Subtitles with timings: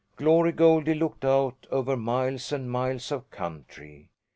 [0.17, 4.09] Glorv Goldie looked out over miles and miles of country.